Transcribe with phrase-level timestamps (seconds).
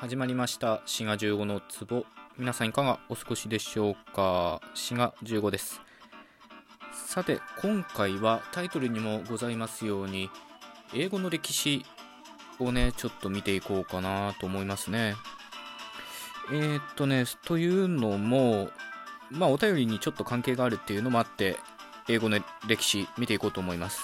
[0.00, 0.80] 始まりました。
[0.86, 2.06] 滋賀15の壺。
[2.38, 4.62] 皆さんいかがお過ごしでしょうか？
[4.72, 5.82] 滋賀15です。
[7.06, 10.30] さて今回はタイトルにもございますように
[10.94, 11.84] 英語の歴史
[12.58, 15.16] をねちょっと見ていこうかなと思いますね。
[16.50, 18.70] えー、っとねというのも
[19.30, 21.58] まあお便りにちょっと関係があるっていうのもあって
[22.08, 24.00] 英語の歴史見ていこうと思います。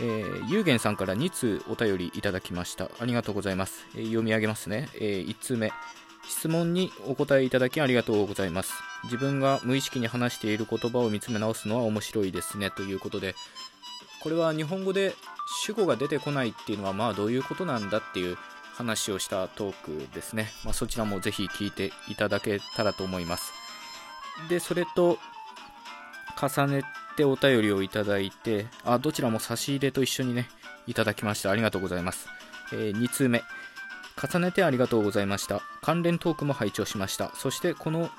[0.00, 2.90] えー、ゆうげんさんから2通お便りいただきました。
[2.98, 3.86] ありがとうございます。
[3.94, 4.88] えー、読み上げますね。
[4.94, 5.72] えー、1通目。
[6.28, 8.72] 質問にお答えいただきありがとうございます。
[9.04, 12.70] 自分が無意識に話している言葉を見つめ直すのは面白いですね。
[12.70, 13.34] ということで、
[14.22, 15.14] これは日本語で
[15.64, 18.38] 主語が出てこないっていうのはまあどういうことなんだっていう
[18.74, 20.48] 話をしたトークですね。
[20.64, 23.52] まあ、そちらもぜひ聞いていただけたらと思います。
[24.48, 25.18] で、それと
[26.40, 26.82] 重ね
[27.16, 30.48] てお便りをいただいて、あ、どちらも差し入れと一緒にね、
[30.86, 31.50] いただきました。
[31.50, 32.28] ありがとうございます。
[32.72, 33.42] えー、2通目。
[34.32, 35.60] 重ねてありがとうございました。
[35.82, 37.30] 関連トークも拝聴しました。
[37.34, 38.10] そしてこの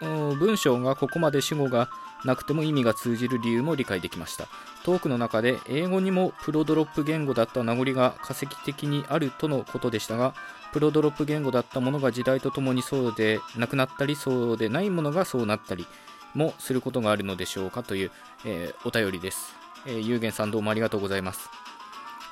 [0.00, 1.88] 文章がここまで主語が
[2.24, 4.46] なくても意味が通じる理由も理解できました。
[4.84, 10.34] トークの中で英語にもプロドロップ言語だった名残が化石的にあるとのことでしたが、
[10.72, 15.86] プロドロップ言語だったものが時代とともにそうでなくなったり、そうでないものがそうなったり
[16.34, 18.10] もすることがあるのでしょうかという、
[18.44, 19.54] えー、お便りです。
[19.86, 21.48] えー、ゆうげんさんどうもありがとうございます。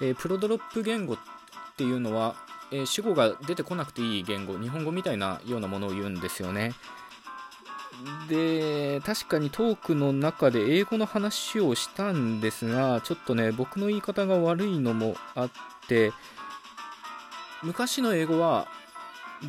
[0.01, 1.17] えー、プロドロップ言語っ
[1.77, 2.35] ていうのは、
[2.73, 6.73] え主語が出てこなくていい言語、日本語みたいなようなものを言うんですよね。
[8.29, 15.51] で、確かにトークの中で英語の話をしたんですが、ちょっとね、僕の言い方が悪いのもあっ
[15.89, 16.13] て、
[17.63, 18.69] 昔の英語は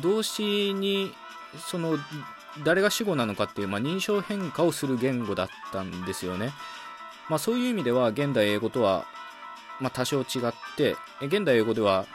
[0.02, 1.14] 動詞に
[1.58, 1.96] その
[2.64, 6.52] 誰が主語なのかっていう、まあ、認証変化をする言語だったんですよね。
[7.28, 9.06] まあ、そういう意味では現代英語とは、
[9.80, 10.26] まあ、多少違っ
[10.76, 12.06] て現代英語では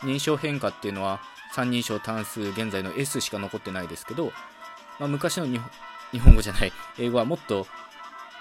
[0.00, 1.20] 認証変化っていうのは
[1.52, 4.32] 三人称単数現在の S しか残ってないですけど、
[4.98, 7.66] まあ、昔の日本語じゃない英語はもっと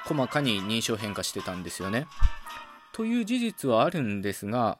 [0.05, 2.07] 細かに認証変化してたんですよね。
[2.93, 4.79] という事実はあるんですが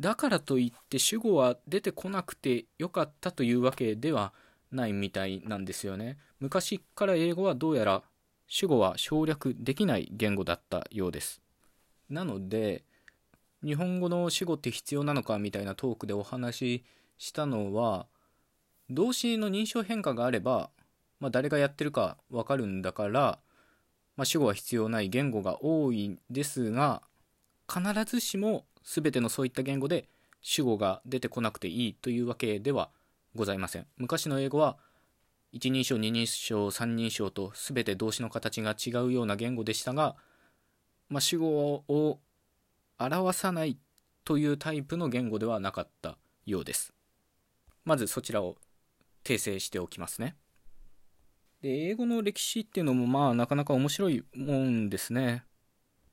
[0.00, 4.32] だからといって主語は出てこなくてよかったというわけでは
[4.74, 6.18] ないみたいなんですよね。
[6.40, 8.02] 昔から英語はどうやら
[8.46, 11.40] 主語は省略できない言語だったようです。
[12.10, 12.84] なので、
[13.64, 16.84] 日本語の主語って必要なのかみたいなトークでお話し
[17.18, 18.06] したのは、
[18.90, 20.70] 動詞の認証変化があれば、
[21.20, 23.38] まあ、誰がやってるかわかるんだから、
[24.16, 27.02] まあ、主語は必要ない言語が多いんですが、
[27.72, 30.08] 必ずしも全てのそういった言語で
[30.42, 33.03] 主語が出てこなくていいというわけではない
[33.34, 33.86] ございません。
[33.96, 34.76] 昔の英語は
[35.52, 40.16] 一人称、二人称、三人称と全て動詞の形が違うような言語でしたが、
[41.08, 42.20] まあ、主語を
[42.98, 43.78] 表さない
[44.24, 46.92] というタイプの言語ではなかったようです。
[47.84, 48.56] まずそちらを
[49.22, 50.36] 訂正しておきますね。
[51.60, 55.44] で、英語の歴史っていうのもまあなかなか面白いもんですね。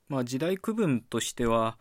[0.08, 1.78] まあ時代区分としては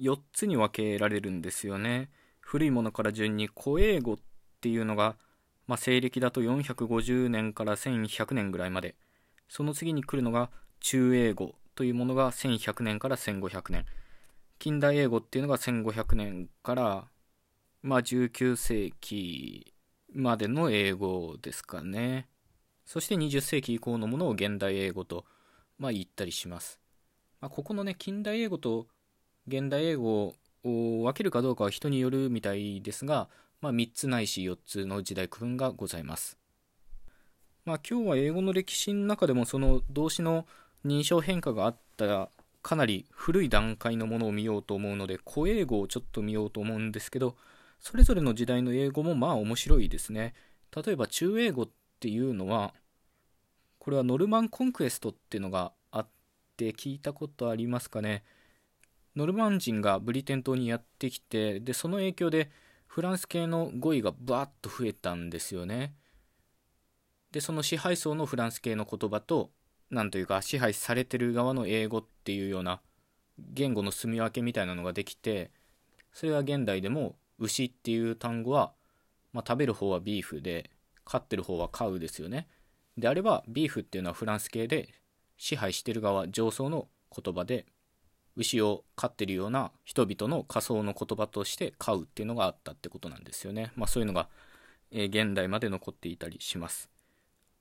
[0.00, 2.10] 4つに分けられるんですよね。
[2.40, 4.18] 古いものから順に古英語
[4.60, 5.16] っていうのが、
[5.66, 8.94] まあ、西暦だと450年から1100年ぐらいまで。
[9.48, 10.50] その次に来るのが
[10.80, 13.86] 中英語というものが1100年から1500年。
[14.58, 17.08] 近代英語っていうのが1500年から
[17.82, 19.72] まあ19世紀
[20.12, 22.28] までの英語ですかね。
[22.84, 25.24] そして20世紀以降のものを現代英語と、
[25.78, 26.80] まあ、言ったりします、
[27.40, 28.88] まあ、ここのね近代英語と
[29.46, 30.34] 現代英語
[30.64, 33.28] を分けるかどうかは人によるみたいですが、
[33.60, 36.38] まあ、3つないし4つの時代区分がございます。
[37.64, 40.46] まあ、今日は英語の歴史の中でもその動詞の
[40.84, 42.30] 認証変化があった
[42.62, 47.36] かなり古い段階のものを見ようと思うので古英語をちょっと見ようと思うんですけど
[47.78, 50.34] それぞれの時代の英語もまあ面白いですね
[50.74, 51.68] 例えば中英語っ
[52.00, 52.74] ていうのは
[53.78, 56.08] これはノルマンコンクエストっていうのがあっ
[56.56, 58.24] て聞いたことありますかね
[59.16, 62.50] ノルマン人がブリテン島にやってきてでその影響で
[62.90, 65.94] フランス系の語彙がバーッと増えたんですよね。
[67.30, 69.52] で、その支配層のフランス系の言葉と、
[69.90, 72.80] なんというか支配されてる側の英語っていうような
[73.38, 75.52] 言語の住み分けみたいなのができて、
[76.12, 78.72] それは現代でも牛っていう単語は、
[79.32, 80.72] まあ、食べる方はビーフで、
[81.04, 82.48] 飼ってる方はカウですよね。
[82.98, 84.88] であれば、ビーフっていうのはフランス系で、
[85.36, 87.66] 支配してる側、上層の言葉で、
[88.40, 93.70] 牛を飼ってるような人々の仮想の言葉として飼うっていうのがあったってことなんですよね。
[93.76, 94.28] まあそういうのが、
[94.90, 96.88] え、現代まで残っていたりします。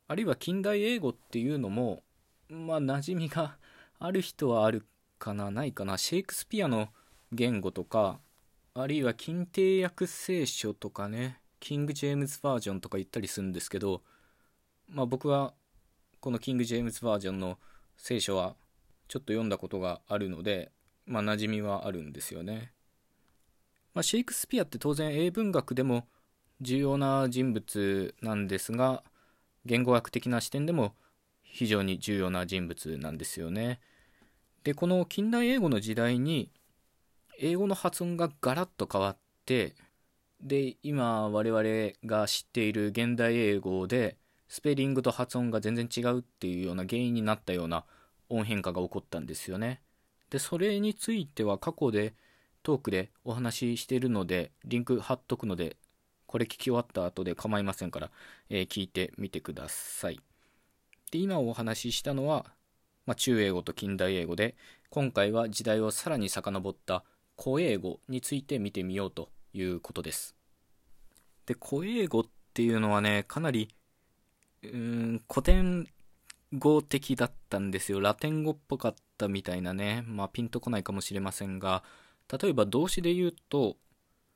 [0.07, 2.03] あるいは近代英語っていうのも、
[2.49, 3.57] まあ馴染みが
[3.99, 4.85] ある人はある
[5.19, 5.97] かな、ないかな。
[5.97, 6.87] シェイクスピアの
[7.33, 8.19] 言語とか、
[8.73, 14.01] あるいは近帝訳聖書とかね、キング・ジェームズバージョンとか言ったりするんですけど、
[14.87, 15.53] まあ、僕は
[16.21, 17.59] このキング・ジェームズバージョンの
[17.97, 18.55] 聖書は
[19.09, 20.71] ちょっと読んだことがあるので、
[21.05, 22.71] まあ、馴染みはあるんですよね。
[23.93, 26.07] まあ、シェイクスピアって当然英文学でも
[26.61, 29.03] 重要な人物なんですが
[29.65, 30.93] 言語学的な視点でも
[31.41, 33.79] 非常に重要な人物なんですよね。
[34.63, 36.51] でこの近代英語の時代に
[37.39, 39.73] 英語の発音がガラッと変わって
[40.41, 44.17] で今我々が知っている現代英語で
[44.47, 47.85] スペリングと発音が全然違うっていうような原因になったような
[48.29, 49.81] 音変化が起こったんですよね。
[50.29, 52.13] でそれについては過去で
[52.63, 55.77] トークでお話ししているのでリンク貼っとくので
[56.25, 58.11] これ聞き終わった後で構いませんから、
[58.49, 60.19] えー、聞いてみてください。
[61.11, 62.45] で今お話ししたのは、
[63.07, 64.55] まあ、中英語と近代英語で
[64.91, 67.03] 今回は時代をさらに遡った
[67.41, 70.35] 古英語について見てみようということです。
[71.47, 73.69] で古英語っていうのはねかなり
[74.61, 75.87] うん古典
[76.53, 77.99] 語的だったんですよ。
[77.99, 80.03] ラテン語っぽかったみたいなね。
[80.07, 81.83] まあピンとこないかもしれませんが。
[82.41, 83.77] 例えば動詞で言うと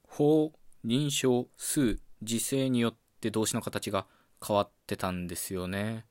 [0.07, 0.51] 法
[0.86, 4.06] 認証数時制によって動詞の形が
[4.45, 6.06] 変わってたんですよね。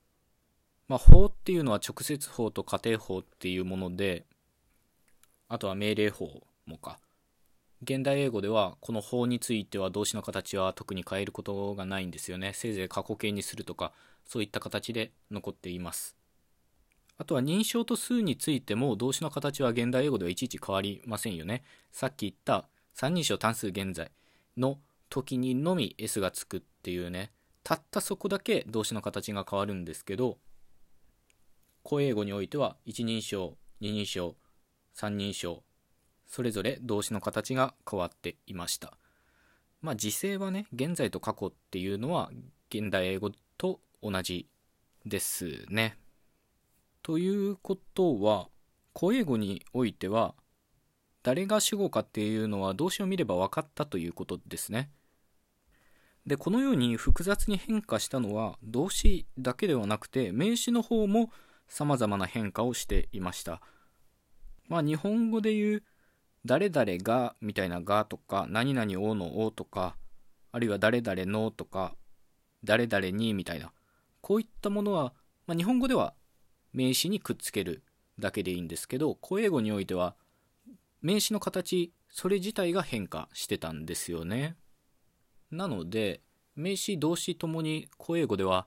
[0.88, 4.26] まあ法っていうのは直接法と家庭法っていうもので
[5.48, 6.98] あとは命令法もか。
[7.82, 12.52] 現代英語ではこの法については動詞の形は特に変えることがないんですよね。
[12.54, 13.92] せいぜい過去形にするとか
[14.24, 16.14] そういった形で残っています。
[17.18, 21.64] あとは認証と数についても動詞の形は現代英語ではいちいち変わりませんよね。
[21.90, 24.12] さっき言った三人称単数現在
[24.56, 27.32] の時にのみ S がつくっていうね。
[27.64, 30.38] たったそこだけ動詞の形が変わるんですけど
[31.88, 34.36] 古英語においては一人称二人称
[34.92, 35.62] 三人称
[36.32, 38.94] それぞれ動詞の形が変わっていました。
[39.82, 42.30] まあ時制はね、現在と過去っていうのは
[42.70, 44.48] 現代英語と同じ
[45.04, 45.98] ですね。
[47.02, 48.48] ということは、
[48.98, 50.34] 古英語においては、
[51.22, 54.90] 誰が主語かっていうのは動詞を見れば分かったということですね。
[56.24, 61.30] で、このように複雑に変化したのは動詞だけではなくて名詞の方も
[61.68, 63.60] 様々な変化をしていました。
[64.68, 65.82] まあ日本語で言う
[66.44, 69.96] 誰々がみたいながとか、何々をのをとか、
[70.50, 71.94] あるいは誰々のとか、
[72.64, 73.72] 誰々にみたいな、
[74.20, 75.14] こういったものは、
[75.46, 76.14] まあ、日本語では
[76.72, 77.82] 名詞にくっつける
[78.18, 80.16] だけでいいんですけど、古英語においては、
[81.00, 84.56] 名詞の形、それ自体が変化してたんですよね。
[85.50, 86.20] なので、
[86.54, 88.66] 名詞、動詞ともに古英語では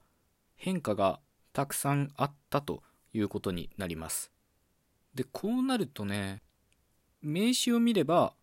[0.56, 1.20] 変化が
[1.54, 2.84] たくさんあったと
[3.14, 4.32] いうことになります。
[5.14, 6.42] で、こうなるとね、
[7.26, 8.34] 名詞を見れば、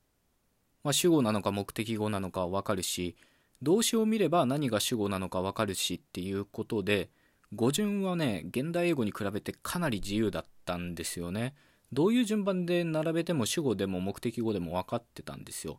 [0.83, 3.17] まあ、主語なのか目的語なのかわかるし
[3.63, 7.09] 動詞を見れば何が主語なのかわかるしっていうことで
[7.55, 11.55] 語順はね現代英語に比べてかなり自由だったんですよね。
[11.93, 15.79] どういう順番で並べても主語でも目的語でも分かってたんですよ。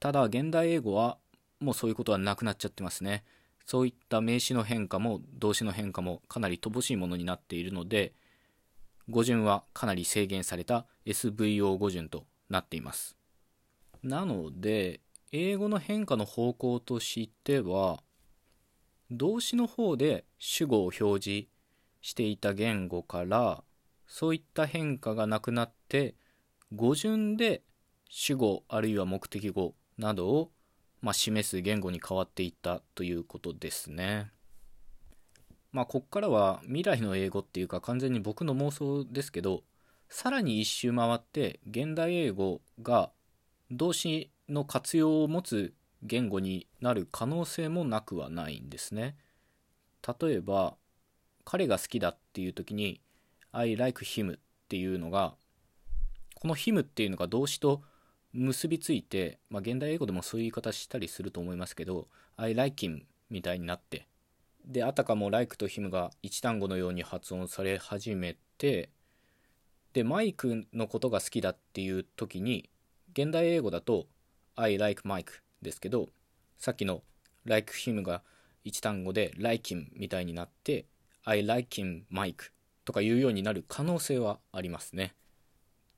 [0.00, 1.16] ただ現代英語は
[1.60, 3.24] もうそういうことはなくなっちゃってますね。
[3.64, 8.12] そういった名詞の変化も動詞の変化もかなり乏しいものになっているので
[9.10, 13.16] 語順はかなり制限された SVO 語順となっています。
[14.02, 15.00] なので、
[15.32, 18.02] 英語の変化の方向としては、
[19.10, 21.48] 動詞の方で主語を表示
[22.00, 23.64] していた言語から、
[24.06, 26.14] そういった変化がなくなって、
[26.74, 27.62] 語順で
[28.08, 30.50] 主語あるいは目的語などを、
[31.00, 34.30] まあ、示す言語に変わっていったということですね。
[35.74, 39.64] まあ、こっからは未来の英語っていうか完全に僕の妄想ですけど、
[40.08, 43.10] さらに一周回って現代英語が
[43.72, 49.16] 動詞の活用を持つ言語になる可能性もなくはないんですね。
[50.20, 50.76] 例えば、
[51.44, 53.00] 彼が好きだっていう時に
[53.50, 54.38] I like him っ
[54.68, 55.34] ていうのが、
[56.36, 57.82] この him っていうのが動詞と
[58.32, 64.06] 結びついて、まあ、現代英語でもそういう言い方したりすると思いますけど、I like him みたいになって、
[64.64, 68.90] であたかも「like」と「him」が一単語のように発音され始めて
[69.92, 72.70] でマイクのことが好きだっていう時に
[73.12, 74.08] 現代英語だと
[74.56, 76.08] 「I like Mike」ですけど
[76.58, 77.02] さっきの
[77.44, 78.22] 「like him」が
[78.64, 80.86] 一単語で「like him」みたいになって
[81.24, 82.50] 「I like him Mike」
[82.84, 85.14] とかいうようになる可能性はありますね。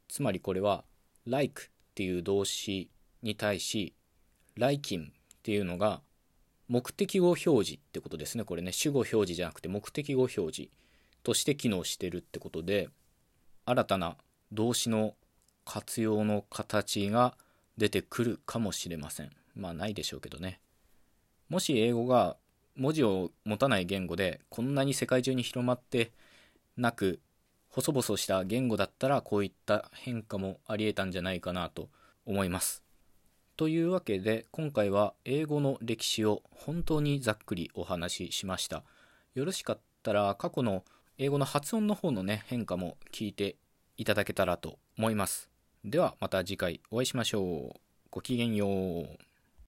[0.08, 0.84] つまりこれは
[1.26, 2.90] 「like」っていう動詞
[3.22, 3.94] に対し
[4.56, 6.02] 「like him」っていうのが
[6.68, 8.44] 目的語表示ってことですね。
[8.44, 10.68] これね、主語表示じゃなくて目的語表示
[11.22, 12.88] として機能してるってことで、
[13.64, 14.16] 新たな
[14.52, 15.14] 動詞の
[15.64, 17.36] 活用の形が
[17.76, 19.30] 出てくるかもしれません。
[19.54, 20.60] まあないでしょうけどね。
[21.48, 22.36] もし英語が
[22.76, 26.12] 文字を持たない言語でこんなに世界中に広まって
[26.76, 27.20] なく
[27.68, 31.88] 細々した言語だったらこういった変化もありえたんじゃないかなと
[32.26, 32.82] 思います
[33.56, 38.82] というわけで今回は英語の歴史を本当にざっくりお話ししました。
[39.34, 40.84] よろしかったら過去の
[41.16, 43.56] 英語の発音の方のね変化も聞いて
[43.96, 45.48] いただけたらと思います。
[45.86, 47.80] ではまた次回お会いしましょう。
[48.10, 49.06] ごきげんよう。